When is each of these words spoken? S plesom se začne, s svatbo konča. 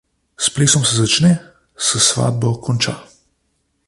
S 0.43 0.47
plesom 0.53 0.85
se 0.85 0.95
začne, 1.01 1.31
s 1.77 1.99
svatbo 2.07 2.55
konča. 2.65 2.95